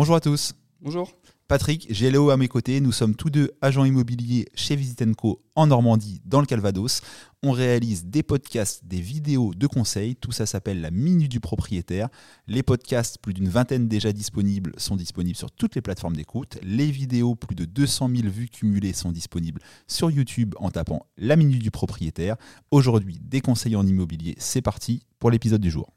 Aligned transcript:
Bonjour 0.00 0.16
à 0.16 0.20
tous. 0.20 0.54
Bonjour. 0.80 1.12
Patrick, 1.46 1.86
j'ai 1.90 2.10
Léo 2.10 2.30
à 2.30 2.38
mes 2.38 2.48
côtés. 2.48 2.80
Nous 2.80 2.90
sommes 2.90 3.14
tous 3.14 3.28
deux 3.28 3.50
agents 3.60 3.84
immobiliers 3.84 4.46
chez 4.54 4.74
Visitenco 4.74 5.42
en 5.54 5.66
Normandie, 5.66 6.22
dans 6.24 6.40
le 6.40 6.46
Calvados. 6.46 7.02
On 7.42 7.50
réalise 7.50 8.06
des 8.06 8.22
podcasts, 8.22 8.86
des 8.86 9.02
vidéos 9.02 9.52
de 9.52 9.66
conseils. 9.66 10.16
Tout 10.16 10.32
ça 10.32 10.46
s'appelle 10.46 10.80
la 10.80 10.90
Minute 10.90 11.30
du 11.30 11.38
propriétaire. 11.38 12.08
Les 12.48 12.62
podcasts, 12.62 13.18
plus 13.18 13.34
d'une 13.34 13.50
vingtaine 13.50 13.88
déjà 13.88 14.10
disponibles, 14.14 14.72
sont 14.78 14.96
disponibles 14.96 15.36
sur 15.36 15.50
toutes 15.50 15.74
les 15.74 15.82
plateformes 15.82 16.16
d'écoute. 16.16 16.56
Les 16.62 16.90
vidéos, 16.90 17.34
plus 17.34 17.54
de 17.54 17.66
200 17.66 18.08
000 18.08 18.28
vues 18.30 18.48
cumulées, 18.48 18.94
sont 18.94 19.12
disponibles 19.12 19.60
sur 19.86 20.10
YouTube 20.10 20.54
en 20.60 20.70
tapant 20.70 21.04
la 21.18 21.36
Minute 21.36 21.62
du 21.62 21.70
propriétaire. 21.70 22.36
Aujourd'hui, 22.70 23.18
des 23.20 23.42
conseils 23.42 23.76
en 23.76 23.86
immobilier. 23.86 24.34
C'est 24.38 24.62
parti 24.62 25.02
pour 25.18 25.30
l'épisode 25.30 25.60
du 25.60 25.70
jour. 25.70 25.92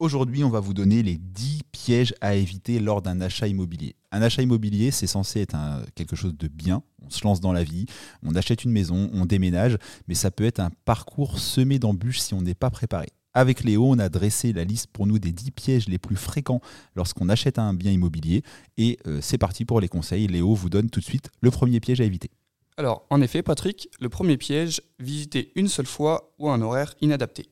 Aujourd'hui, 0.00 0.44
on 0.44 0.48
va 0.48 0.60
vous 0.60 0.74
donner 0.74 1.02
les 1.02 1.16
10 1.16 1.64
pièges 1.72 2.14
à 2.20 2.36
éviter 2.36 2.78
lors 2.78 3.02
d'un 3.02 3.20
achat 3.20 3.48
immobilier. 3.48 3.96
Un 4.12 4.22
achat 4.22 4.42
immobilier, 4.42 4.92
c'est 4.92 5.08
censé 5.08 5.40
être 5.40 5.56
quelque 5.96 6.14
chose 6.14 6.36
de 6.38 6.46
bien. 6.46 6.84
On 7.04 7.10
se 7.10 7.24
lance 7.24 7.40
dans 7.40 7.52
la 7.52 7.64
vie, 7.64 7.86
on 8.22 8.36
achète 8.36 8.62
une 8.62 8.70
maison, 8.70 9.10
on 9.12 9.26
déménage, 9.26 9.76
mais 10.06 10.14
ça 10.14 10.30
peut 10.30 10.44
être 10.44 10.60
un 10.60 10.70
parcours 10.84 11.40
semé 11.40 11.80
d'embûches 11.80 12.20
si 12.20 12.32
on 12.32 12.42
n'est 12.42 12.54
pas 12.54 12.70
préparé. 12.70 13.08
Avec 13.34 13.64
Léo, 13.64 13.86
on 13.90 13.98
a 13.98 14.08
dressé 14.08 14.52
la 14.52 14.62
liste 14.62 14.86
pour 14.86 15.08
nous 15.08 15.18
des 15.18 15.32
10 15.32 15.50
pièges 15.50 15.88
les 15.88 15.98
plus 15.98 16.14
fréquents 16.14 16.60
lorsqu'on 16.94 17.28
achète 17.28 17.58
un 17.58 17.74
bien 17.74 17.90
immobilier. 17.90 18.44
Et 18.76 18.98
euh, 19.08 19.18
c'est 19.20 19.36
parti 19.36 19.64
pour 19.64 19.80
les 19.80 19.88
conseils. 19.88 20.28
Léo 20.28 20.54
vous 20.54 20.70
donne 20.70 20.90
tout 20.90 21.00
de 21.00 21.04
suite 21.04 21.28
le 21.40 21.50
premier 21.50 21.80
piège 21.80 22.00
à 22.00 22.04
éviter. 22.04 22.30
Alors, 22.76 23.04
en 23.10 23.20
effet, 23.20 23.42
Patrick, 23.42 23.88
le 23.98 24.08
premier 24.08 24.36
piège, 24.36 24.80
visiter 25.00 25.50
une 25.56 25.66
seule 25.66 25.86
fois 25.86 26.32
ou 26.38 26.50
un 26.50 26.62
horaire 26.62 26.94
inadapté. 27.00 27.48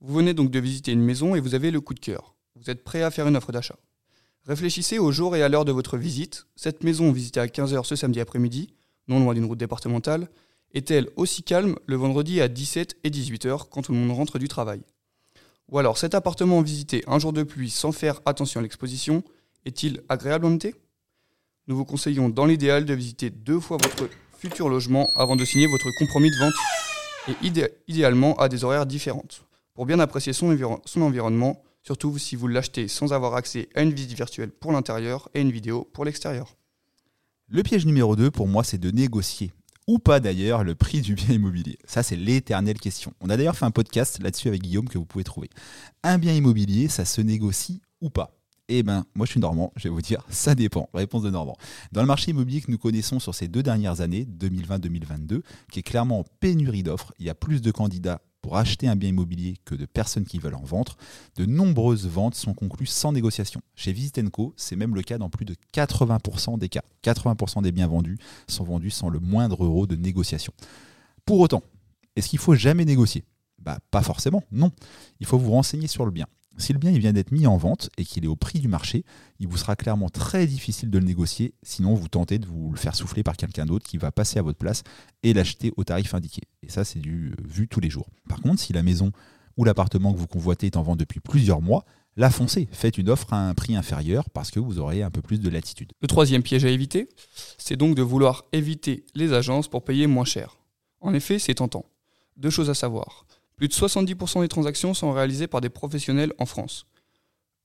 Vous 0.00 0.14
venez 0.14 0.32
donc 0.32 0.52
de 0.52 0.60
visiter 0.60 0.92
une 0.92 1.02
maison 1.02 1.34
et 1.34 1.40
vous 1.40 1.56
avez 1.56 1.72
le 1.72 1.80
coup 1.80 1.92
de 1.92 1.98
cœur. 1.98 2.36
Vous 2.54 2.70
êtes 2.70 2.84
prêt 2.84 3.02
à 3.02 3.10
faire 3.10 3.26
une 3.26 3.36
offre 3.36 3.50
d'achat. 3.50 3.74
Réfléchissez 4.46 5.00
au 5.00 5.10
jour 5.10 5.34
et 5.34 5.42
à 5.42 5.48
l'heure 5.48 5.64
de 5.64 5.72
votre 5.72 5.96
visite. 5.96 6.46
Cette 6.54 6.84
maison 6.84 7.10
visitée 7.10 7.40
à 7.40 7.46
15h 7.46 7.84
ce 7.84 7.96
samedi 7.96 8.20
après-midi, 8.20 8.72
non 9.08 9.18
loin 9.18 9.34
d'une 9.34 9.44
route 9.44 9.58
départementale, 9.58 10.28
est-elle 10.72 11.08
aussi 11.16 11.42
calme 11.42 11.76
le 11.86 11.96
vendredi 11.96 12.40
à 12.40 12.46
17 12.46 12.98
et 13.02 13.10
18h 13.10 13.68
quand 13.70 13.82
tout 13.82 13.92
le 13.92 13.98
monde 13.98 14.16
rentre 14.16 14.38
du 14.38 14.46
travail? 14.46 14.82
Ou 15.68 15.78
alors 15.78 15.98
cet 15.98 16.14
appartement 16.14 16.62
visité 16.62 17.02
un 17.08 17.18
jour 17.18 17.32
de 17.32 17.42
pluie 17.42 17.70
sans 17.70 17.90
faire 17.90 18.20
attention 18.24 18.60
à 18.60 18.62
l'exposition 18.62 19.24
est-il 19.64 20.02
agréable 20.08 20.46
en 20.46 20.54
été 20.54 20.76
Nous 21.66 21.76
vous 21.76 21.84
conseillons 21.84 22.28
dans 22.28 22.46
l'idéal 22.46 22.84
de 22.84 22.94
visiter 22.94 23.30
deux 23.30 23.58
fois 23.58 23.78
votre 23.82 24.08
futur 24.38 24.68
logement 24.68 25.10
avant 25.16 25.34
de 25.34 25.44
signer 25.44 25.66
votre 25.66 25.90
compromis 25.98 26.30
de 26.30 26.38
vente 26.38 26.54
et 27.28 27.66
idéalement 27.88 28.36
à 28.36 28.48
des 28.48 28.62
horaires 28.62 28.86
différentes 28.86 29.47
pour 29.78 29.86
bien 29.86 30.00
apprécier 30.00 30.32
son, 30.32 30.48
environnement, 30.96 31.62
surtout 31.84 32.18
si 32.18 32.34
vous 32.34 32.48
l'achetez 32.48 32.88
sans 32.88 33.12
avoir 33.12 33.36
accès 33.36 33.68
à 33.76 33.82
une 33.82 33.92
visite 33.92 34.12
virtuelle 34.12 34.50
pour 34.50 34.72
l'intérieur 34.72 35.28
et 35.34 35.40
une 35.40 35.52
vidéo 35.52 35.88
pour 35.92 36.04
l'extérieur. 36.04 36.56
Le 37.46 37.62
piège 37.62 37.86
numéro 37.86 38.16
2 38.16 38.32
pour 38.32 38.48
moi, 38.48 38.64
c'est 38.64 38.78
de 38.78 38.90
négocier 38.90 39.52
ou 39.86 40.00
pas 40.00 40.18
d'ailleurs 40.18 40.64
le 40.64 40.74
prix 40.74 41.00
du 41.00 41.14
bien 41.14 41.36
immobilier 41.36 41.78
Ça, 41.84 42.02
c'est 42.02 42.16
l'éternelle 42.16 42.80
question. 42.80 43.12
On 43.20 43.30
a 43.30 43.36
d'ailleurs 43.36 43.56
fait 43.56 43.66
un 43.66 43.70
podcast 43.70 44.20
là-dessus 44.20 44.48
avec 44.48 44.62
Guillaume 44.62 44.88
que 44.88 44.98
vous 44.98 45.06
pouvez 45.06 45.22
trouver. 45.22 45.48
Un 46.02 46.18
bien 46.18 46.34
immobilier, 46.34 46.88
ça 46.88 47.04
se 47.04 47.20
négocie 47.20 47.80
ou 48.00 48.10
pas? 48.10 48.34
Eh 48.66 48.82
ben, 48.82 49.04
moi 49.14 49.26
je 49.26 49.30
suis 49.30 49.40
normand, 49.40 49.72
je 49.76 49.84
vais 49.84 49.90
vous 49.90 50.02
dire, 50.02 50.24
ça 50.28 50.56
dépend. 50.56 50.90
Réponse 50.92 51.22
de 51.22 51.30
normand. 51.30 51.56
Dans 51.92 52.00
le 52.00 52.08
marché 52.08 52.32
immobilier 52.32 52.62
que 52.62 52.70
nous 52.72 52.78
connaissons 52.78 53.20
sur 53.20 53.32
ces 53.32 53.46
deux 53.46 53.62
dernières 53.62 54.00
années, 54.00 54.26
2020-2022, 54.26 55.42
qui 55.70 55.78
est 55.78 55.84
clairement 55.84 56.18
en 56.18 56.24
pénurie 56.40 56.82
d'offres, 56.82 57.14
il 57.20 57.26
y 57.26 57.30
a 57.30 57.34
plus 57.36 57.62
de 57.62 57.70
candidats 57.70 58.20
pour 58.40 58.56
acheter 58.56 58.88
un 58.88 58.96
bien 58.96 59.10
immobilier 59.10 59.56
que 59.64 59.74
de 59.74 59.84
personnes 59.86 60.24
qui 60.24 60.38
veulent 60.38 60.54
en 60.54 60.62
vendre, 60.62 60.96
de 61.36 61.44
nombreuses 61.44 62.06
ventes 62.06 62.34
sont 62.34 62.54
conclues 62.54 62.86
sans 62.86 63.12
négociation. 63.12 63.60
Chez 63.74 63.92
Visitenco, 63.92 64.54
c'est 64.56 64.76
même 64.76 64.94
le 64.94 65.02
cas 65.02 65.18
dans 65.18 65.30
plus 65.30 65.44
de 65.44 65.56
80% 65.74 66.58
des 66.58 66.68
cas. 66.68 66.82
80% 67.02 67.62
des 67.62 67.72
biens 67.72 67.88
vendus 67.88 68.18
sont 68.46 68.64
vendus 68.64 68.90
sans 68.90 69.08
le 69.08 69.18
moindre 69.18 69.64
euro 69.64 69.86
de 69.86 69.96
négociation. 69.96 70.52
Pour 71.24 71.40
autant, 71.40 71.62
est-ce 72.16 72.28
qu'il 72.28 72.38
faut 72.38 72.54
jamais 72.54 72.84
négocier? 72.84 73.24
Bah, 73.58 73.78
Pas 73.90 74.02
forcément, 74.02 74.44
non. 74.52 74.72
Il 75.20 75.26
faut 75.26 75.38
vous 75.38 75.50
renseigner 75.50 75.88
sur 75.88 76.04
le 76.04 76.10
bien. 76.10 76.26
Si 76.58 76.72
le 76.72 76.78
bien 76.78 76.90
vient 76.90 77.12
d'être 77.12 77.30
mis 77.30 77.46
en 77.46 77.56
vente 77.56 77.88
et 77.98 78.04
qu'il 78.04 78.24
est 78.24 78.28
au 78.28 78.36
prix 78.36 78.58
du 78.58 78.68
marché, 78.68 79.04
il 79.38 79.46
vous 79.46 79.56
sera 79.56 79.76
clairement 79.76 80.08
très 80.08 80.46
difficile 80.46 80.90
de 80.90 80.98
le 80.98 81.04
négocier, 81.04 81.54
sinon 81.62 81.94
vous 81.94 82.08
tentez 82.08 82.38
de 82.38 82.46
vous 82.46 82.72
le 82.72 82.76
faire 82.76 82.96
souffler 82.96 83.22
par 83.22 83.36
quelqu'un 83.36 83.64
d'autre 83.64 83.86
qui 83.86 83.96
va 83.96 84.10
passer 84.10 84.38
à 84.40 84.42
votre 84.42 84.58
place 84.58 84.82
et 85.22 85.32
l'acheter 85.32 85.72
au 85.76 85.84
tarif 85.84 86.14
indiqué. 86.14 86.42
Et 86.62 86.68
ça, 86.68 86.84
c'est 86.84 86.98
du 86.98 87.30
euh, 87.30 87.42
vu 87.48 87.68
tous 87.68 87.80
les 87.80 87.90
jours. 87.90 88.08
Par 88.28 88.40
contre, 88.40 88.60
si 88.60 88.72
la 88.72 88.82
maison 88.82 89.12
ou 89.56 89.64
l'appartement 89.64 90.12
que 90.12 90.18
vous 90.18 90.26
convoitez 90.26 90.66
est 90.66 90.76
en 90.76 90.82
vente 90.82 90.98
depuis 90.98 91.20
plusieurs 91.20 91.60
mois, 91.60 91.84
la 92.16 92.30
foncez, 92.30 92.68
faites 92.72 92.98
une 92.98 93.10
offre 93.10 93.32
à 93.32 93.48
un 93.48 93.54
prix 93.54 93.76
inférieur 93.76 94.28
parce 94.30 94.50
que 94.50 94.58
vous 94.58 94.80
aurez 94.80 95.04
un 95.04 95.10
peu 95.10 95.22
plus 95.22 95.38
de 95.38 95.48
latitude. 95.48 95.92
Le 96.02 96.08
troisième 96.08 96.42
piège 96.42 96.64
à 96.64 96.68
éviter, 96.68 97.08
c'est 97.58 97.76
donc 97.76 97.94
de 97.94 98.02
vouloir 98.02 98.44
éviter 98.52 99.06
les 99.14 99.32
agences 99.32 99.68
pour 99.68 99.84
payer 99.84 100.08
moins 100.08 100.24
cher. 100.24 100.56
En 101.00 101.14
effet, 101.14 101.38
c'est 101.38 101.54
tentant. 101.54 101.84
Deux 102.36 102.50
choses 102.50 102.70
à 102.70 102.74
savoir. 102.74 103.24
Plus 103.58 103.66
de 103.66 103.74
70% 103.74 104.40
des 104.40 104.48
transactions 104.48 104.94
sont 104.94 105.12
réalisées 105.12 105.48
par 105.48 105.60
des 105.60 105.68
professionnels 105.68 106.32
en 106.38 106.46
France. 106.46 106.86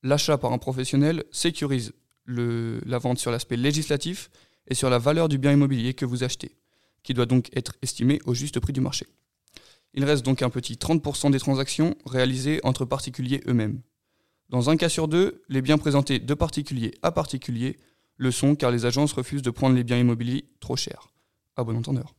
L'achat 0.02 0.40
par 0.40 0.52
un 0.52 0.58
professionnel 0.58 1.24
sécurise 1.32 1.94
la 2.26 2.98
vente 2.98 3.20
sur 3.20 3.32
l'aspect 3.32 3.58
législatif 3.58 4.32
et 4.68 4.74
sur 4.74 4.90
la 4.90 4.98
valeur 4.98 5.30
du 5.30 5.38
bien 5.38 5.52
immobilier 5.52 5.94
que 5.94 6.06
vous 6.06 6.24
achetez, 6.24 6.58
qui 7.04 7.14
doit 7.14 7.28
donc 7.28 7.50
être 7.56 7.74
estimé 7.82 8.20
au 8.26 8.34
juste 8.34 8.60
prix 8.60 8.74
du 8.74 8.82
marché. 8.82 9.06
Il 9.94 10.04
reste 10.04 10.26
donc 10.26 10.42
un 10.42 10.50
petit 10.50 10.74
30% 10.74 11.32
des 11.32 11.40
transactions 11.40 11.96
réalisées 12.08 12.60
entre 12.64 12.86
particuliers 12.86 13.42
eux-mêmes. 13.48 13.82
Dans 14.50 14.72
un 14.72 14.78
cas 14.78 14.90
sur 14.90 15.08
deux, 15.08 15.44
les 15.48 15.62
biens 15.62 15.78
présentés 15.78 16.18
de 16.18 16.34
particulier 16.34 16.94
à 17.04 17.12
particulier 17.12 17.78
le 18.18 18.32
sont 18.32 18.56
car 18.56 18.72
les 18.72 18.86
agences 18.86 19.14
refusent 19.14 19.42
de 19.44 19.52
prendre 19.52 19.76
les 19.76 19.84
biens 19.84 20.00
immobiliers 20.00 20.46
trop 20.60 20.76
chers. 20.76 21.10
À 21.56 21.64
bon 21.64 21.78
entendeur. 21.78 22.16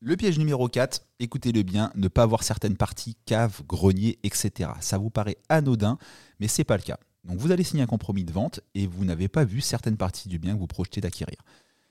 Le 0.00 0.16
piège 0.16 0.38
numéro 0.38 0.68
4, 0.68 1.00
écoutez-le 1.18 1.64
bien, 1.64 1.90
ne 1.96 2.06
pas 2.06 2.22
avoir 2.22 2.44
certaines 2.44 2.76
parties, 2.76 3.16
caves, 3.26 3.62
greniers, 3.66 4.20
etc. 4.22 4.70
Ça 4.80 4.96
vous 4.96 5.10
paraît 5.10 5.38
anodin, 5.48 5.98
mais 6.38 6.46
ce 6.46 6.60
n'est 6.60 6.64
pas 6.64 6.76
le 6.76 6.84
cas. 6.84 6.98
Donc 7.24 7.38
vous 7.38 7.50
allez 7.50 7.64
signer 7.64 7.82
un 7.82 7.88
compromis 7.88 8.22
de 8.22 8.30
vente 8.32 8.60
et 8.76 8.86
vous 8.86 9.04
n'avez 9.04 9.26
pas 9.26 9.44
vu 9.44 9.60
certaines 9.60 9.96
parties 9.96 10.28
du 10.28 10.38
bien 10.38 10.54
que 10.54 10.60
vous 10.60 10.68
projetez 10.68 11.00
d'acquérir. 11.00 11.38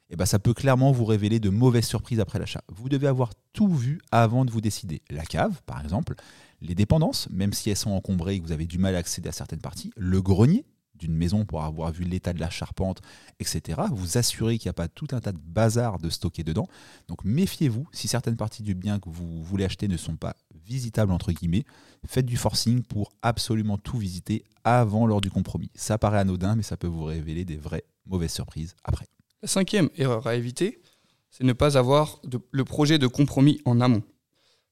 Et 0.10 0.14
eh 0.14 0.16
ben 0.16 0.26
ça 0.26 0.40
peut 0.40 0.54
clairement 0.54 0.94
vous 0.94 1.04
révéler 1.04 1.42
de 1.42 1.50
mauvaises 1.50 1.86
surprises 1.86 2.22
après 2.22 2.40
l'achat. 2.40 2.64
Vous 2.70 2.88
devez 2.88 3.08
avoir 3.08 3.34
tout 3.52 3.68
vu 3.68 4.00
avant 4.10 4.46
de 4.46 4.52
vous 4.52 4.62
décider. 4.62 5.02
La 5.10 5.26
cave, 5.26 5.62
par 5.66 5.82
exemple, 5.84 6.16
les 6.62 6.76
dépendances, 6.76 7.30
même 7.30 7.52
si 7.52 7.70
elles 7.70 7.76
sont 7.76 7.92
encombrées 7.92 8.36
et 8.36 8.40
que 8.40 8.46
vous 8.46 8.54
avez 8.54 8.68
du 8.68 8.78
mal 8.78 8.96
à 8.96 9.00
accéder 9.00 9.28
à 9.28 9.34
certaines 9.34 9.60
parties, 9.60 9.92
le 9.98 10.22
grenier, 10.22 10.64
d'une 10.98 11.16
maison 11.16 11.46
pour 11.46 11.64
avoir 11.64 11.92
vu 11.92 12.04
l'état 12.04 12.34
de 12.34 12.40
la 12.40 12.50
charpente, 12.50 13.02
etc. 13.40 13.82
Vous 13.92 14.18
assurez 14.18 14.58
qu'il 14.58 14.68
n'y 14.68 14.72
a 14.72 14.74
pas 14.74 14.88
tout 14.88 15.08
un 15.12 15.20
tas 15.20 15.32
de 15.32 15.40
bazar 15.40 15.98
de 16.00 16.10
stocker 16.10 16.44
dedans. 16.44 16.68
Donc 17.08 17.24
méfiez-vous, 17.24 17.88
si 17.92 18.08
certaines 18.08 18.38
parties 18.38 18.64
du 18.64 18.76
bien 18.76 19.00
que 19.00 19.10
vous 19.10 19.44
voulez 19.44 19.66
acheter 19.66 19.88
ne 19.88 19.98
sont 19.98 20.16
pas 20.16 20.36
visitables, 20.66 21.12
entre 21.12 21.32
guillemets, 21.32 21.64
faites 22.06 22.26
du 22.26 22.38
forcing 22.38 22.84
pour 22.84 23.12
absolument 23.22 23.78
tout 23.78 23.98
visiter 23.98 24.44
avant 24.64 25.08
lors 25.08 25.22
du 25.22 25.32
compromis. 25.32 25.72
Ça 25.76 25.98
paraît 25.98 26.20
anodin, 26.20 26.56
mais 26.56 26.64
ça 26.64 26.78
peut 26.78 26.88
vous 26.88 27.06
révéler 27.06 27.46
des 27.46 27.58
vraies 27.58 27.86
mauvaises 28.06 28.34
surprises 28.34 28.76
après. 28.84 29.08
La 29.42 29.48
cinquième 29.48 29.90
erreur 29.96 30.28
à 30.28 30.36
éviter, 30.36 30.82
c'est 31.30 31.44
ne 31.44 31.54
pas 31.54 31.78
avoir 31.78 32.22
le 32.52 32.66
projet 32.66 32.98
de 32.98 33.08
compromis 33.08 33.62
en 33.66 33.80
amont. 33.82 34.04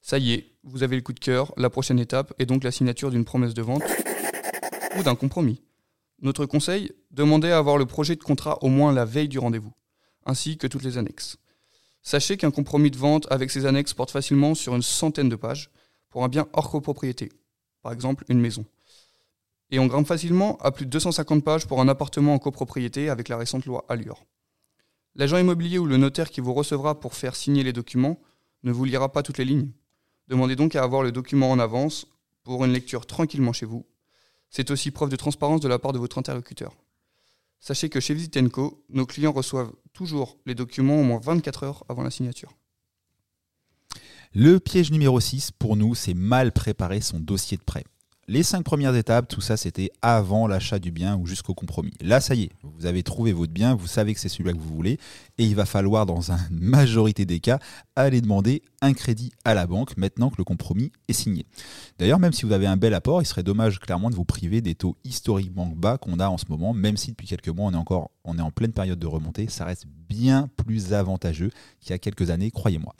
Ça 0.00 0.18
y 0.18 0.32
est, 0.32 0.52
vous 0.64 0.82
avez 0.82 0.96
le 0.96 1.02
coup 1.02 1.12
de 1.12 1.20
cœur, 1.20 1.52
la 1.56 1.70
prochaine 1.70 1.98
étape 1.98 2.32
est 2.38 2.46
donc 2.46 2.64
la 2.64 2.70
signature 2.70 3.10
d'une 3.10 3.24
promesse 3.24 3.54
de 3.54 3.62
vente 3.62 3.82
ou 4.98 5.02
d'un 5.02 5.14
compromis. 5.14 5.60
Notre 6.22 6.46
conseil, 6.46 6.92
demandez 7.10 7.50
à 7.50 7.58
avoir 7.58 7.76
le 7.76 7.84
projet 7.84 8.16
de 8.16 8.22
contrat 8.22 8.62
au 8.62 8.68
moins 8.68 8.92
la 8.92 9.04
veille 9.04 9.28
du 9.28 9.38
rendez-vous, 9.38 9.74
ainsi 10.24 10.56
que 10.56 10.66
toutes 10.66 10.82
les 10.82 10.96
annexes. 10.96 11.36
Sachez 12.02 12.38
qu'un 12.38 12.50
compromis 12.50 12.90
de 12.90 12.96
vente 12.96 13.26
avec 13.30 13.50
ses 13.50 13.66
annexes 13.66 13.92
porte 13.92 14.10
facilement 14.10 14.54
sur 14.54 14.74
une 14.74 14.82
centaine 14.82 15.28
de 15.28 15.36
pages 15.36 15.70
pour 16.08 16.24
un 16.24 16.28
bien 16.28 16.48
hors 16.54 16.70
copropriété, 16.70 17.30
par 17.82 17.92
exemple 17.92 18.24
une 18.28 18.40
maison. 18.40 18.64
Et 19.70 19.78
on 19.78 19.86
grimpe 19.86 20.06
facilement 20.06 20.56
à 20.58 20.70
plus 20.70 20.86
de 20.86 20.90
250 20.90 21.44
pages 21.44 21.66
pour 21.66 21.80
un 21.80 21.88
appartement 21.88 22.32
en 22.32 22.38
copropriété 22.38 23.10
avec 23.10 23.28
la 23.28 23.36
récente 23.36 23.66
loi 23.66 23.84
Allure. 23.88 24.24
L'agent 25.16 25.38
immobilier 25.38 25.78
ou 25.78 25.86
le 25.86 25.96
notaire 25.98 26.30
qui 26.30 26.40
vous 26.40 26.54
recevra 26.54 26.98
pour 26.98 27.14
faire 27.14 27.36
signer 27.36 27.62
les 27.62 27.72
documents 27.72 28.20
ne 28.62 28.72
vous 28.72 28.84
lira 28.84 29.12
pas 29.12 29.22
toutes 29.22 29.38
les 29.38 29.44
lignes. 29.44 29.72
Demandez 30.28 30.56
donc 30.56 30.76
à 30.76 30.82
avoir 30.82 31.02
le 31.02 31.12
document 31.12 31.50
en 31.50 31.58
avance 31.58 32.06
pour 32.42 32.64
une 32.64 32.72
lecture 32.72 33.06
tranquillement 33.06 33.52
chez 33.52 33.66
vous 33.66 33.84
c'est 34.50 34.70
aussi 34.70 34.90
preuve 34.90 35.10
de 35.10 35.16
transparence 35.16 35.60
de 35.60 35.68
la 35.68 35.78
part 35.78 35.92
de 35.92 35.98
votre 35.98 36.18
interlocuteur. 36.18 36.74
Sachez 37.60 37.88
que 37.88 38.00
chez 38.00 38.14
Visitenco, 38.14 38.84
nos 38.90 39.06
clients 39.06 39.32
reçoivent 39.32 39.72
toujours 39.92 40.38
les 40.46 40.54
documents 40.54 41.00
au 41.00 41.04
moins 41.04 41.18
24 41.18 41.62
heures 41.64 41.84
avant 41.88 42.02
la 42.02 42.10
signature. 42.10 42.52
Le 44.34 44.60
piège 44.60 44.90
numéro 44.90 45.18
6 45.18 45.50
pour 45.52 45.76
nous, 45.76 45.94
c'est 45.94 46.14
mal 46.14 46.52
préparer 46.52 47.00
son 47.00 47.18
dossier 47.18 47.56
de 47.56 47.62
prêt. 47.62 47.84
Les 48.28 48.42
cinq 48.42 48.64
premières 48.64 48.96
étapes, 48.96 49.28
tout 49.28 49.40
ça, 49.40 49.56
c'était 49.56 49.88
avant 50.02 50.48
l'achat 50.48 50.80
du 50.80 50.90
bien 50.90 51.16
ou 51.16 51.26
jusqu'au 51.26 51.54
compromis. 51.54 51.92
Là, 52.00 52.20
ça 52.20 52.34
y 52.34 52.42
est, 52.42 52.50
vous 52.64 52.84
avez 52.84 53.04
trouvé 53.04 53.32
votre 53.32 53.52
bien, 53.52 53.76
vous 53.76 53.86
savez 53.86 54.14
que 54.14 54.18
c'est 54.18 54.28
celui-là 54.28 54.52
que 54.52 54.58
vous 54.58 54.74
voulez, 54.74 54.98
et 55.38 55.44
il 55.44 55.54
va 55.54 55.64
falloir, 55.64 56.06
dans 56.06 56.32
une 56.32 56.38
majorité 56.50 57.24
des 57.24 57.38
cas, 57.38 57.60
aller 57.94 58.20
demander 58.20 58.62
un 58.80 58.94
crédit 58.94 59.30
à 59.44 59.54
la 59.54 59.68
banque 59.68 59.96
maintenant 59.96 60.28
que 60.30 60.38
le 60.38 60.44
compromis 60.44 60.90
est 61.06 61.12
signé. 61.12 61.46
D'ailleurs, 62.00 62.18
même 62.18 62.32
si 62.32 62.44
vous 62.44 62.52
avez 62.52 62.66
un 62.66 62.76
bel 62.76 62.94
apport, 62.94 63.22
il 63.22 63.26
serait 63.26 63.44
dommage 63.44 63.78
clairement 63.78 64.10
de 64.10 64.16
vous 64.16 64.24
priver 64.24 64.60
des 64.60 64.74
taux 64.74 64.96
historiquement 65.04 65.66
bas 65.66 65.96
qu'on 65.96 66.18
a 66.18 66.28
en 66.28 66.36
ce 66.36 66.46
moment, 66.48 66.74
même 66.74 66.96
si 66.96 67.12
depuis 67.12 67.28
quelques 67.28 67.48
mois 67.48 67.66
on 67.66 67.74
est 67.74 67.76
encore 67.76 68.10
on 68.24 68.38
est 68.38 68.42
en 68.42 68.50
pleine 68.50 68.72
période 68.72 68.98
de 68.98 69.06
remontée, 69.06 69.46
ça 69.48 69.64
reste 69.64 69.86
bien 70.08 70.50
plus 70.56 70.92
avantageux 70.92 71.52
qu'il 71.80 71.90
y 71.90 71.92
a 71.92 71.98
quelques 72.00 72.30
années, 72.30 72.50
croyez-moi. 72.50 72.92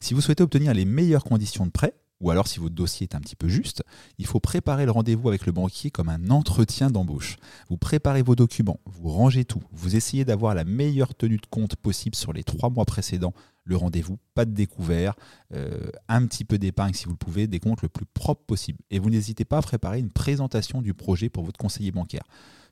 Si 0.00 0.14
vous 0.14 0.20
souhaitez 0.20 0.42
obtenir 0.42 0.74
les 0.74 0.84
meilleures 0.84 1.22
conditions 1.22 1.64
de 1.64 1.70
prêt, 1.70 1.94
ou 2.20 2.30
alors 2.30 2.48
si 2.48 2.58
votre 2.58 2.74
dossier 2.74 3.06
est 3.06 3.14
un 3.14 3.20
petit 3.20 3.36
peu 3.36 3.48
juste, 3.48 3.82
il 4.18 4.26
faut 4.26 4.40
préparer 4.40 4.84
le 4.84 4.90
rendez-vous 4.90 5.28
avec 5.28 5.46
le 5.46 5.52
banquier 5.52 5.90
comme 5.90 6.08
un 6.08 6.30
entretien 6.30 6.90
d'embauche. 6.90 7.36
Vous 7.68 7.76
préparez 7.76 8.22
vos 8.22 8.36
documents, 8.36 8.80
vous 8.86 9.10
rangez 9.10 9.44
tout, 9.44 9.62
vous 9.72 9.96
essayez 9.96 10.24
d'avoir 10.24 10.54
la 10.54 10.64
meilleure 10.64 11.14
tenue 11.14 11.38
de 11.38 11.46
compte 11.46 11.76
possible 11.76 12.16
sur 12.16 12.32
les 12.32 12.44
trois 12.44 12.70
mois 12.70 12.84
précédents 12.84 13.34
le 13.66 13.76
rendez-vous, 13.76 14.18
pas 14.34 14.44
de 14.44 14.52
découvert, 14.52 15.14
euh, 15.52 15.90
un 16.08 16.24
petit 16.26 16.44
peu 16.44 16.56
d'épargne 16.56 16.94
si 16.94 17.04
vous 17.04 17.10
le 17.10 17.16
pouvez, 17.16 17.46
des 17.48 17.58
comptes 17.58 17.82
le 17.82 17.88
plus 17.88 18.06
propre 18.06 18.42
possible. 18.46 18.78
Et 18.90 18.98
vous 18.98 19.10
n'hésitez 19.10 19.44
pas 19.44 19.58
à 19.58 19.62
préparer 19.62 19.98
une 19.98 20.10
présentation 20.10 20.80
du 20.80 20.94
projet 20.94 21.28
pour 21.28 21.44
votre 21.44 21.58
conseiller 21.58 21.90
bancaire. 21.90 22.22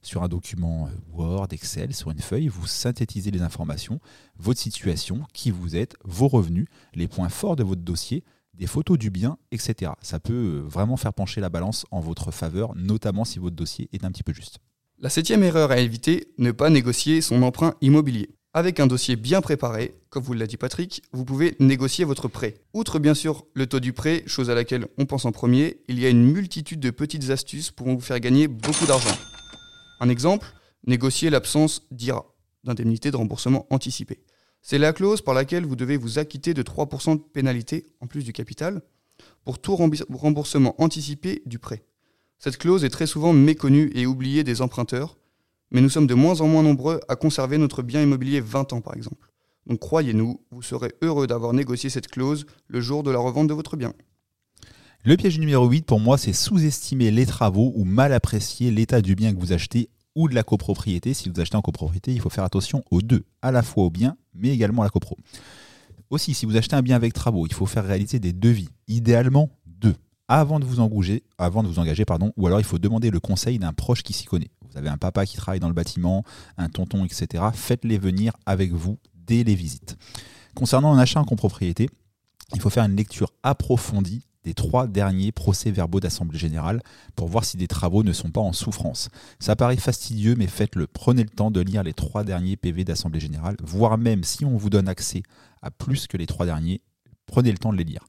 Sur 0.02 0.22
un 0.22 0.28
document 0.28 0.86
euh, 0.86 0.90
Word, 1.12 1.48
Excel, 1.50 1.94
sur 1.94 2.10
une 2.10 2.20
feuille, 2.20 2.48
vous 2.48 2.66
synthétisez 2.66 3.32
les 3.32 3.42
informations, 3.42 4.00
votre 4.38 4.60
situation, 4.60 5.22
qui 5.32 5.50
vous 5.50 5.74
êtes, 5.74 5.96
vos 6.04 6.28
revenus, 6.28 6.68
les 6.94 7.08
points 7.08 7.28
forts 7.28 7.56
de 7.56 7.64
votre 7.64 7.82
dossier, 7.82 8.22
des 8.54 8.66
photos 8.66 8.98
du 8.98 9.10
bien, 9.10 9.38
etc. 9.52 9.92
Ça 10.00 10.20
peut 10.20 10.32
euh, 10.32 10.60
vraiment 10.66 10.96
faire 10.96 11.12
pencher 11.12 11.40
la 11.40 11.48
balance 11.48 11.86
en 11.90 12.00
votre 12.00 12.30
faveur, 12.30 12.74
notamment 12.76 13.24
si 13.24 13.38
votre 13.38 13.56
dossier 13.56 13.88
est 13.92 14.04
un 14.04 14.10
petit 14.10 14.22
peu 14.22 14.32
juste. 14.32 14.58
La 14.98 15.10
septième 15.10 15.42
erreur 15.42 15.70
à 15.70 15.78
éviter, 15.78 16.28
ne 16.38 16.52
pas 16.52 16.70
négocier 16.70 17.20
son 17.20 17.42
emprunt 17.42 17.74
immobilier. 17.80 18.30
Avec 18.56 18.78
un 18.78 18.86
dossier 18.86 19.16
bien 19.16 19.40
préparé, 19.40 19.94
comme 20.10 20.22
vous 20.22 20.32
l'a 20.32 20.46
dit 20.46 20.56
Patrick, 20.56 21.02
vous 21.12 21.24
pouvez 21.24 21.56
négocier 21.58 22.04
votre 22.04 22.28
prêt. 22.28 22.54
Outre 22.72 23.00
bien 23.00 23.14
sûr 23.14 23.44
le 23.52 23.66
taux 23.66 23.80
du 23.80 23.92
prêt, 23.92 24.22
chose 24.26 24.48
à 24.48 24.54
laquelle 24.54 24.86
on 24.96 25.06
pense 25.06 25.24
en 25.24 25.32
premier, 25.32 25.80
il 25.88 25.98
y 25.98 26.06
a 26.06 26.08
une 26.08 26.24
multitude 26.24 26.78
de 26.78 26.90
petites 26.90 27.30
astuces 27.30 27.72
pour 27.72 27.88
vous 27.88 28.00
faire 28.00 28.20
gagner 28.20 28.46
beaucoup 28.46 28.86
d'argent. 28.86 29.16
Un 29.98 30.08
exemple, 30.08 30.46
négocier 30.86 31.30
l'absence 31.30 31.82
d'IRA, 31.90 32.24
d'indemnité 32.62 33.10
de 33.10 33.16
remboursement 33.16 33.66
anticipé. 33.70 34.20
C'est 34.66 34.78
la 34.78 34.94
clause 34.94 35.20
par 35.20 35.34
laquelle 35.34 35.66
vous 35.66 35.76
devez 35.76 35.98
vous 35.98 36.18
acquitter 36.18 36.54
de 36.54 36.62
3% 36.62 37.16
de 37.16 37.20
pénalité, 37.20 37.86
en 38.00 38.06
plus 38.06 38.24
du 38.24 38.32
capital, 38.32 38.80
pour 39.44 39.58
tout 39.58 39.76
remboursement 39.76 40.74
anticipé 40.82 41.42
du 41.44 41.58
prêt. 41.58 41.84
Cette 42.38 42.56
clause 42.56 42.82
est 42.82 42.88
très 42.88 43.06
souvent 43.06 43.34
méconnue 43.34 43.92
et 43.94 44.06
oubliée 44.06 44.42
des 44.42 44.62
emprunteurs, 44.62 45.18
mais 45.70 45.82
nous 45.82 45.90
sommes 45.90 46.06
de 46.06 46.14
moins 46.14 46.40
en 46.40 46.48
moins 46.48 46.62
nombreux 46.62 46.98
à 47.08 47.14
conserver 47.16 47.58
notre 47.58 47.82
bien 47.82 48.02
immobilier 48.02 48.40
20 48.40 48.72
ans 48.72 48.80
par 48.80 48.96
exemple. 48.96 49.30
Donc 49.66 49.80
croyez-nous, 49.80 50.40
vous 50.50 50.62
serez 50.62 50.94
heureux 51.02 51.26
d'avoir 51.26 51.52
négocié 51.52 51.90
cette 51.90 52.08
clause 52.08 52.46
le 52.66 52.80
jour 52.80 53.02
de 53.02 53.10
la 53.10 53.18
revente 53.18 53.48
de 53.48 53.54
votre 53.54 53.76
bien. 53.76 53.92
Le 55.04 55.18
piège 55.18 55.38
numéro 55.38 55.68
8 55.68 55.84
pour 55.84 56.00
moi, 56.00 56.16
c'est 56.16 56.32
sous-estimer 56.32 57.10
les 57.10 57.26
travaux 57.26 57.74
ou 57.76 57.84
mal 57.84 58.14
apprécier 58.14 58.70
l'état 58.70 59.02
du 59.02 59.14
bien 59.14 59.34
que 59.34 59.40
vous 59.40 59.52
achetez 59.52 59.90
ou 60.14 60.26
de 60.26 60.34
la 60.34 60.42
copropriété. 60.42 61.12
Si 61.12 61.28
vous 61.28 61.38
achetez 61.38 61.56
en 61.56 61.62
copropriété, 61.62 62.14
il 62.14 62.20
faut 62.22 62.30
faire 62.30 62.44
attention 62.44 62.82
aux 62.90 63.02
deux, 63.02 63.26
à 63.42 63.52
la 63.52 63.62
fois 63.62 63.84
au 63.84 63.90
bien, 63.90 64.16
mais 64.34 64.48
également 64.48 64.82
à 64.82 64.86
la 64.86 64.90
copro. 64.90 65.16
Aussi, 66.10 66.34
si 66.34 66.46
vous 66.46 66.56
achetez 66.56 66.76
un 66.76 66.82
bien 66.82 66.96
avec 66.96 67.12
travaux, 67.12 67.46
il 67.46 67.52
faut 67.52 67.66
faire 67.66 67.84
réaliser 67.84 68.20
des 68.20 68.32
devis, 68.32 68.68
idéalement 68.88 69.50
deux, 69.66 69.94
avant 70.28 70.60
de 70.60 70.64
vous 70.64 70.80
engager, 70.80 71.22
avant 71.38 71.62
de 71.62 71.68
vous 71.68 71.78
engager 71.78 72.04
pardon, 72.04 72.32
ou 72.36 72.46
alors 72.46 72.60
il 72.60 72.64
faut 72.64 72.78
demander 72.78 73.10
le 73.10 73.20
conseil 73.20 73.58
d'un 73.58 73.72
proche 73.72 74.02
qui 74.02 74.12
s'y 74.12 74.24
connaît. 74.24 74.50
Vous 74.70 74.78
avez 74.78 74.88
un 74.88 74.96
papa 74.96 75.24
qui 75.26 75.36
travaille 75.36 75.60
dans 75.60 75.68
le 75.68 75.74
bâtiment, 75.74 76.24
un 76.56 76.68
tonton, 76.68 77.04
etc. 77.04 77.44
Faites-les 77.52 77.98
venir 77.98 78.32
avec 78.44 78.72
vous 78.72 78.98
dès 79.14 79.44
les 79.44 79.54
visites. 79.54 79.96
Concernant 80.54 80.92
un 80.92 80.98
achat 80.98 81.20
en 81.20 81.24
copropriété, 81.24 81.88
il 82.54 82.60
faut 82.60 82.70
faire 82.70 82.84
une 82.84 82.96
lecture 82.96 83.32
approfondie 83.42 84.26
des 84.44 84.54
trois 84.54 84.86
derniers 84.86 85.32
procès-verbaux 85.32 86.00
d'Assemblée 86.00 86.38
générale 86.38 86.82
pour 87.16 87.28
voir 87.28 87.44
si 87.44 87.56
des 87.56 87.66
travaux 87.66 88.02
ne 88.02 88.12
sont 88.12 88.30
pas 88.30 88.40
en 88.40 88.52
souffrance. 88.52 89.08
Ça 89.38 89.56
paraît 89.56 89.76
fastidieux, 89.76 90.34
mais 90.36 90.46
faites-le. 90.46 90.86
Prenez 90.86 91.22
le 91.22 91.30
temps 91.30 91.50
de 91.50 91.60
lire 91.60 91.82
les 91.82 91.94
trois 91.94 92.24
derniers 92.24 92.56
PV 92.56 92.84
d'Assemblée 92.84 93.20
générale, 93.20 93.56
voire 93.62 93.98
même 93.98 94.24
si 94.24 94.44
on 94.44 94.56
vous 94.56 94.70
donne 94.70 94.88
accès 94.88 95.22
à 95.62 95.70
plus 95.70 96.06
que 96.06 96.16
les 96.16 96.26
trois 96.26 96.46
derniers, 96.46 96.82
prenez 97.26 97.50
le 97.50 97.58
temps 97.58 97.72
de 97.72 97.78
les 97.78 97.84
lire. 97.84 98.04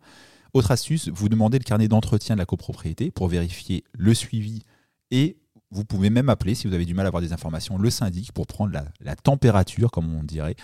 Autre 0.53 0.71
astuce, 0.71 1.09
vous 1.09 1.29
demandez 1.29 1.57
le 1.57 1.63
carnet 1.63 1.87
d'entretien 1.87 2.35
de 2.35 2.39
la 2.39 2.45
copropriété 2.45 3.11
pour 3.11 3.27
vérifier 3.27 3.83
le 3.93 4.13
suivi 4.13 4.61
et 5.11 5.37
vous 5.75 5.83
pouvez 5.83 6.09
même 6.09 6.29
appeler, 6.29 6.55
si 6.55 6.67
vous 6.67 6.73
avez 6.73 6.85
du 6.85 6.93
mal 6.93 7.05
à 7.05 7.09
avoir 7.09 7.21
des 7.21 7.33
informations, 7.33 7.77
le 7.77 7.89
syndic 7.89 8.31
pour 8.31 8.47
prendre 8.47 8.71
la, 9.01 9.15
température, 9.15 9.91
comme 9.91 10.15
on 10.15 10.23
dirait, 10.23 10.55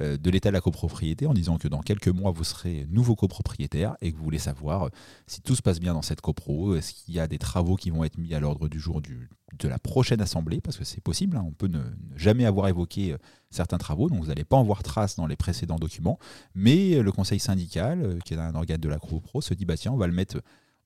euh, 0.00 0.18
de 0.18 0.30
l'état 0.30 0.50
de 0.50 0.54
la 0.54 0.60
copropriété 0.60 1.26
en 1.26 1.32
disant 1.32 1.56
que 1.56 1.68
dans 1.68 1.80
quelques 1.80 2.08
mois, 2.08 2.30
vous 2.30 2.44
serez 2.44 2.86
nouveau 2.90 3.16
copropriétaire 3.16 3.96
et 4.02 4.12
que 4.12 4.18
vous 4.18 4.24
voulez 4.24 4.38
savoir 4.38 4.84
euh, 4.84 4.88
si 5.26 5.40
tout 5.40 5.56
se 5.56 5.62
passe 5.62 5.80
bien 5.80 5.94
dans 5.94 6.02
cette 6.02 6.20
copro, 6.20 6.76
est-ce 6.76 6.92
qu'il 6.92 7.14
y 7.14 7.20
a 7.20 7.26
des 7.26 7.38
travaux 7.38 7.76
qui 7.76 7.88
vont 7.90 8.04
être 8.04 8.18
mis 8.18 8.34
à 8.34 8.40
l'ordre 8.40 8.68
du 8.68 8.78
jour 8.78 9.00
de 9.00 9.68
la 9.68 9.78
prochaine 9.78 10.20
assemblée, 10.20 10.60
parce 10.60 10.76
que 10.76 10.84
c'est 10.84 11.00
possible, 11.00 11.38
hein, 11.38 11.44
on 11.46 11.52
peut 11.52 11.68
ne, 11.68 11.80
jamais 12.14 12.44
avoir 12.44 12.68
évoqué 12.68 13.12
euh, 13.12 13.18
certains 13.50 13.78
travaux, 13.78 14.10
donc 14.10 14.20
vous 14.20 14.26
n'allez 14.26 14.44
pas 14.44 14.56
en 14.58 14.64
voir 14.64 14.82
trace 14.82 15.16
dans 15.16 15.26
les 15.26 15.36
précédents 15.36 15.78
documents, 15.78 16.18
mais 16.54 17.02
le 17.02 17.10
conseil 17.10 17.40
syndical, 17.40 18.18
qui 18.26 18.34
est 18.34 18.38
un 18.38 18.54
organe 18.54 18.80
de 18.80 18.88
la 18.88 18.98
copro, 18.98 19.40
se 19.40 19.54
dit, 19.54 19.64
bah 19.64 19.78
tiens, 19.78 19.92
on 19.92 19.96
va 19.96 20.06
le 20.06 20.12
mettre 20.12 20.42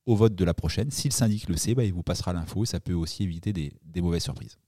au 0.07 0.17
vote 0.17 0.35
de 0.35 0.45
la 0.45 0.55
prochaine. 0.55 0.91
Si 0.91 1.09
le 1.09 1.49
le 1.49 1.57
sait, 1.57 1.75
bah, 1.75 1.85
il 1.85 1.93
vous 1.93 2.03
passera 2.03 2.33
l'info 2.33 2.65
ça 2.65 2.81
peut 2.81 2.93
aussi 2.93 3.23
éviter 3.23 3.53
des, 3.53 3.73
mauvaises 4.01 4.25
surprises. 4.25 4.59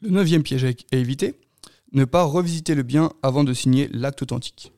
Le 0.00 0.10
neuvième 0.10 0.42
piège 0.42 0.64
à 0.64 0.96
éviter, 0.96 1.40
ne 1.92 2.04
pas 2.04 2.24
revisiter 2.24 2.74
le 2.74 2.82
bien 2.82 3.10
avant 3.22 3.44
de 3.44 3.54
signer 3.54 3.88
l'acte 3.88 4.22
authentique. 4.22 4.72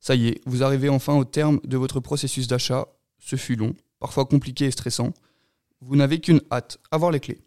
Ça 0.00 0.14
y 0.14 0.28
est, 0.28 0.40
vous 0.46 0.62
arrivez 0.62 0.88
enfin 0.88 1.14
au 1.14 1.24
terme 1.24 1.60
de 1.64 1.76
votre 1.76 2.00
processus 2.00 2.46
d'achat. 2.46 2.86
Ce 3.18 3.36
fut 3.36 3.56
long, 3.56 3.74
parfois 3.98 4.26
compliqué 4.26 4.66
et 4.66 4.70
stressant. 4.70 5.12
Vous 5.80 5.96
n'avez 5.96 6.20
qu'une 6.20 6.42
hâte, 6.50 6.78
avoir 6.90 7.10
les 7.10 7.20
clés. 7.20 7.40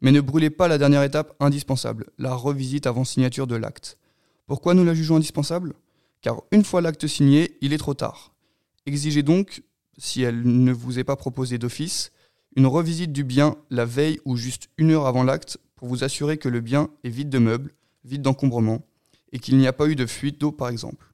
Mais 0.00 0.12
ne 0.12 0.20
brûlez 0.20 0.50
pas 0.50 0.68
la 0.68 0.78
dernière 0.78 1.02
étape 1.02 1.34
indispensable, 1.40 2.10
la 2.18 2.34
revisite 2.34 2.86
avant 2.86 3.04
signature 3.04 3.46
de 3.46 3.56
l'acte. 3.56 3.98
Pourquoi 4.46 4.74
nous 4.74 4.84
la 4.84 4.94
jugeons 4.94 5.16
indispensable? 5.16 5.74
Car 6.20 6.42
une 6.50 6.64
fois 6.64 6.80
l'acte 6.80 7.06
signé, 7.06 7.56
il 7.60 7.72
est 7.72 7.78
trop 7.78 7.94
tard. 7.94 8.34
Exigez 8.86 9.22
donc 9.22 9.62
si 9.98 10.22
elle 10.22 10.42
ne 10.42 10.72
vous 10.72 10.98
est 10.98 11.04
pas 11.04 11.16
proposée 11.16 11.58
d'office, 11.58 12.12
une 12.56 12.66
revisite 12.66 13.12
du 13.12 13.24
bien 13.24 13.56
la 13.70 13.84
veille 13.84 14.20
ou 14.24 14.36
juste 14.36 14.68
une 14.78 14.92
heure 14.92 15.06
avant 15.06 15.24
l'acte 15.24 15.58
pour 15.74 15.88
vous 15.88 16.04
assurer 16.04 16.38
que 16.38 16.48
le 16.48 16.60
bien 16.60 16.88
est 17.02 17.10
vide 17.10 17.30
de 17.30 17.38
meubles, 17.38 17.72
vide 18.04 18.22
d'encombrement, 18.22 18.86
et 19.32 19.38
qu'il 19.38 19.56
n'y 19.58 19.66
a 19.66 19.72
pas 19.72 19.88
eu 19.88 19.96
de 19.96 20.06
fuite 20.06 20.40
d'eau 20.40 20.52
par 20.52 20.68
exemple. 20.68 21.12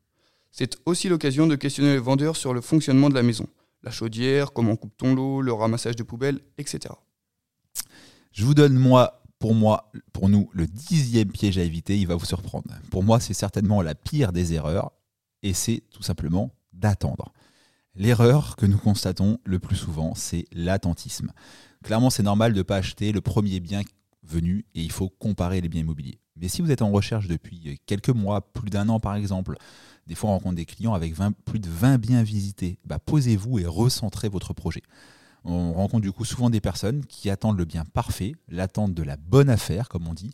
C'est 0.50 0.78
aussi 0.84 1.08
l'occasion 1.08 1.46
de 1.46 1.56
questionner 1.56 1.94
le 1.94 2.00
vendeur 2.00 2.36
sur 2.36 2.52
le 2.52 2.60
fonctionnement 2.60 3.08
de 3.08 3.14
la 3.14 3.22
maison, 3.22 3.46
la 3.82 3.90
chaudière, 3.90 4.52
comment 4.52 4.76
coupe-t-on 4.76 5.14
l'eau, 5.14 5.40
le 5.40 5.52
ramassage 5.52 5.96
de 5.96 6.02
poubelles, 6.02 6.40
etc. 6.58 6.94
Je 8.32 8.44
vous 8.44 8.54
donne 8.54 8.74
moi, 8.74 9.22
pour 9.38 9.54
moi, 9.54 9.90
pour 10.12 10.28
nous, 10.28 10.50
le 10.52 10.66
dixième 10.66 11.30
piège 11.30 11.56
à 11.58 11.62
éviter, 11.62 11.98
il 11.98 12.06
va 12.06 12.14
vous 12.14 12.26
surprendre. 12.26 12.68
Pour 12.90 13.02
moi, 13.02 13.20
c'est 13.20 13.34
certainement 13.34 13.80
la 13.80 13.94
pire 13.94 14.32
des 14.32 14.52
erreurs, 14.52 14.92
et 15.42 15.54
c'est 15.54 15.82
tout 15.90 16.02
simplement 16.02 16.54
d'attendre. 16.72 17.32
L'erreur 17.96 18.56
que 18.56 18.66
nous 18.66 18.78
constatons 18.78 19.38
le 19.44 19.58
plus 19.58 19.76
souvent, 19.76 20.14
c'est 20.14 20.46
l'attentisme. 20.52 21.32
Clairement, 21.82 22.10
c'est 22.10 22.22
normal 22.22 22.52
de 22.52 22.58
ne 22.58 22.62
pas 22.62 22.76
acheter 22.76 23.10
le 23.10 23.20
premier 23.20 23.58
bien 23.60 23.82
venu 24.22 24.64
et 24.74 24.82
il 24.82 24.92
faut 24.92 25.08
comparer 25.08 25.60
les 25.60 25.68
biens 25.68 25.80
immobiliers. 25.80 26.20
Mais 26.36 26.48
si 26.48 26.62
vous 26.62 26.70
êtes 26.70 26.82
en 26.82 26.90
recherche 26.90 27.26
depuis 27.26 27.80
quelques 27.86 28.10
mois, 28.10 28.52
plus 28.52 28.70
d'un 28.70 28.88
an 28.88 29.00
par 29.00 29.16
exemple, 29.16 29.56
des 30.06 30.14
fois 30.14 30.30
on 30.30 30.34
rencontre 30.34 30.56
des 30.56 30.66
clients 30.66 30.94
avec 30.94 31.14
plus 31.44 31.58
de 31.58 31.68
20 31.68 31.98
biens 31.98 32.22
visités, 32.22 32.78
bah, 32.84 32.98
posez-vous 32.98 33.58
et 33.58 33.66
recentrez 33.66 34.28
votre 34.28 34.54
projet. 34.54 34.82
On 35.44 35.72
rencontre 35.72 36.02
du 36.02 36.12
coup 36.12 36.24
souvent 36.24 36.50
des 36.50 36.60
personnes 36.60 37.04
qui 37.06 37.28
attendent 37.28 37.58
le 37.58 37.64
bien 37.64 37.84
parfait, 37.84 38.34
l'attente 38.48 38.94
de 38.94 39.02
la 39.02 39.16
bonne 39.16 39.50
affaire, 39.50 39.88
comme 39.88 40.06
on 40.06 40.14
dit, 40.14 40.30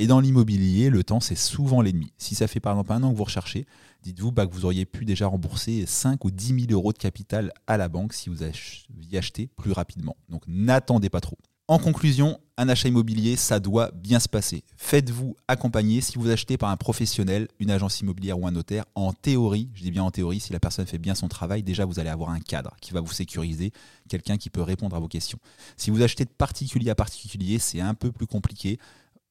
et 0.00 0.06
dans 0.06 0.18
l'immobilier, 0.18 0.88
le 0.88 1.04
temps, 1.04 1.20
c'est 1.20 1.34
souvent 1.34 1.82
l'ennemi. 1.82 2.10
Si 2.16 2.34
ça 2.34 2.46
fait 2.46 2.58
par 2.58 2.72
exemple 2.72 2.92
un 2.94 3.02
an 3.02 3.12
que 3.12 3.18
vous 3.18 3.24
recherchez, 3.24 3.66
dites-vous 4.02 4.32
bah, 4.32 4.46
que 4.46 4.54
vous 4.54 4.64
auriez 4.64 4.86
pu 4.86 5.04
déjà 5.04 5.26
rembourser 5.26 5.84
5 5.86 6.24
ou 6.24 6.30
10 6.30 6.68
000 6.68 6.72
euros 6.72 6.94
de 6.94 6.98
capital 6.98 7.52
à 7.66 7.76
la 7.76 7.90
banque 7.90 8.14
si 8.14 8.30
vous 8.30 8.42
aviez 8.42 9.18
acheté 9.18 9.46
plus 9.46 9.72
rapidement. 9.72 10.16
Donc 10.30 10.42
n'attendez 10.48 11.10
pas 11.10 11.20
trop. 11.20 11.36
En 11.68 11.78
conclusion, 11.78 12.40
un 12.56 12.70
achat 12.70 12.88
immobilier, 12.88 13.36
ça 13.36 13.60
doit 13.60 13.90
bien 13.90 14.20
se 14.20 14.28
passer. 14.28 14.64
Faites-vous 14.78 15.36
accompagner 15.48 16.00
si 16.00 16.16
vous 16.16 16.30
achetez 16.30 16.56
par 16.56 16.70
un 16.70 16.78
professionnel, 16.78 17.48
une 17.58 17.70
agence 17.70 18.00
immobilière 18.00 18.40
ou 18.40 18.46
un 18.46 18.52
notaire. 18.52 18.86
En 18.94 19.12
théorie, 19.12 19.68
je 19.74 19.82
dis 19.82 19.90
bien 19.90 20.02
en 20.02 20.10
théorie, 20.10 20.40
si 20.40 20.54
la 20.54 20.60
personne 20.60 20.86
fait 20.86 20.96
bien 20.96 21.14
son 21.14 21.28
travail, 21.28 21.62
déjà 21.62 21.84
vous 21.84 22.00
allez 22.00 22.08
avoir 22.08 22.30
un 22.30 22.40
cadre 22.40 22.74
qui 22.80 22.94
va 22.94 23.02
vous 23.02 23.12
sécuriser, 23.12 23.70
quelqu'un 24.08 24.38
qui 24.38 24.48
peut 24.48 24.62
répondre 24.62 24.96
à 24.96 24.98
vos 24.98 25.08
questions. 25.08 25.38
Si 25.76 25.90
vous 25.90 26.00
achetez 26.00 26.24
de 26.24 26.30
particulier 26.30 26.88
à 26.88 26.94
particulier, 26.94 27.58
c'est 27.58 27.80
un 27.80 27.92
peu 27.92 28.10
plus 28.10 28.26
compliqué. 28.26 28.78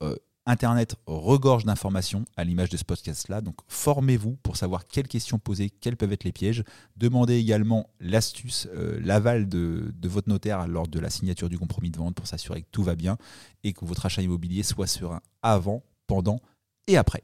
Euh, 0.01 0.15
Internet 0.45 0.95
regorge 1.05 1.65
d'informations 1.65 2.25
à 2.35 2.43
l'image 2.43 2.69
de 2.69 2.77
ce 2.77 2.83
podcast-là, 2.83 3.41
donc 3.41 3.55
formez-vous 3.67 4.37
pour 4.41 4.57
savoir 4.57 4.87
quelles 4.87 5.07
questions 5.07 5.37
poser, 5.37 5.69
quels 5.69 5.95
peuvent 5.95 6.11
être 6.11 6.23
les 6.23 6.31
pièges. 6.31 6.63
Demandez 6.97 7.35
également 7.35 7.87
l'astuce, 7.99 8.67
euh, 8.73 8.99
l'aval 9.03 9.47
de, 9.47 9.93
de, 9.95 10.09
votre 10.09 10.27
notaire 10.27 10.67
lors 10.67 10.87
de 10.87 10.99
la 10.99 11.09
signature 11.09 11.49
du 11.49 11.59
compromis 11.59 11.91
de 11.91 11.97
vente 11.97 12.15
pour 12.15 12.25
s'assurer 12.25 12.63
que 12.63 12.67
tout 12.71 12.83
va 12.83 12.95
bien 12.95 13.17
et 13.63 13.73
que 13.73 13.85
votre 13.85 14.05
achat 14.05 14.21
immobilier 14.21 14.63
soit 14.63 14.87
serein 14.87 15.21
avant, 15.43 15.83
pendant 16.07 16.39
et 16.87 16.97
après. 16.97 17.23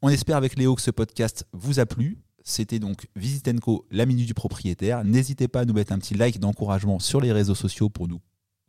On 0.00 0.08
espère 0.08 0.36
avec 0.36 0.56
Léo 0.56 0.74
que 0.74 0.82
ce 0.82 0.90
podcast 0.90 1.46
vous 1.52 1.80
a 1.80 1.86
plu. 1.86 2.18
C'était 2.44 2.78
donc 2.78 3.06
Visitenco, 3.16 3.86
la 3.90 4.06
minute 4.06 4.26
du 4.26 4.34
propriétaire. 4.34 5.04
N'hésitez 5.04 5.48
pas 5.48 5.60
à 5.60 5.64
nous 5.64 5.74
mettre 5.74 5.92
un 5.92 5.98
petit 5.98 6.14
like 6.14 6.38
d'encouragement 6.38 6.98
sur 6.98 7.20
les 7.20 7.32
réseaux 7.32 7.54
sociaux 7.54 7.88
pour 7.88 8.08
nous 8.08 8.20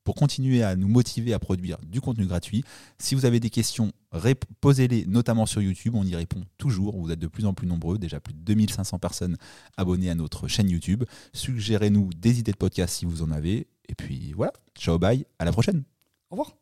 pour 0.04 0.16
continuer 0.16 0.64
à 0.64 0.76
nous 0.76 0.88
motiver 0.88 1.34
à 1.34 1.40
produire 1.40 1.78
du 1.86 2.02
contenu 2.02 2.26
gratuit. 2.26 2.64
Si 3.00 3.16
vous 3.16 3.26
avez 3.26 3.40
des 3.40 3.50
questions, 3.50 3.92
posez-les 4.62 5.06
notamment 5.06 5.46
sur 5.46 5.62
YouTube, 5.62 5.96
on 5.96 6.06
y 6.06 6.16
répond 6.16 6.44
toujours. 6.58 6.98
Vous 6.98 7.12
êtes 7.12 7.20
de 7.20 7.28
plus 7.28 7.46
en 7.46 7.54
plus 7.54 7.68
nombreux, 7.68 7.98
déjà 7.98 8.20
plus 8.20 8.34
de 8.34 8.40
2500 8.40 9.00
personnes 9.00 9.38
abonnées 9.78 10.10
à 10.10 10.16
notre 10.16 10.48
chaîne 10.48 10.70
YouTube. 10.70 11.04
Suggérez-nous 11.34 12.10
des 12.18 12.40
idées 12.40 12.52
de 12.52 12.58
podcast 12.58 12.96
si 12.96 13.06
vous 13.06 13.22
en 13.22 13.32
avez. 13.32 13.68
Et 13.90 13.96
puis 13.96 14.34
voilà, 14.34 14.54
ciao 14.76 14.98
bye, 14.98 15.26
à 15.40 15.46
la 15.46 15.52
prochaine. 15.52 15.84
Au 16.30 16.36
revoir. 16.36 16.56